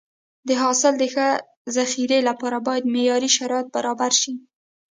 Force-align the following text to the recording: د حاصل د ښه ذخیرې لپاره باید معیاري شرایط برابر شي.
د 0.47 0.49
حاصل 0.61 0.93
د 0.99 1.03
ښه 1.13 1.27
ذخیرې 1.75 2.19
لپاره 2.29 2.57
باید 2.67 2.91
معیاري 2.93 3.29
شرایط 3.37 3.67
برابر 3.75 4.11
شي. 4.21 4.33